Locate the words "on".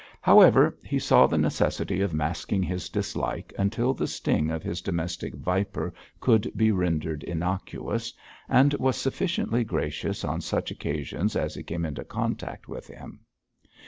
10.25-10.41